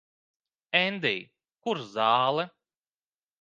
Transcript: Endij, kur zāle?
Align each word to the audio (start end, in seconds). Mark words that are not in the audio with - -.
Endij, 0.85 1.19
kur 1.63 1.79
zāle? 1.93 2.45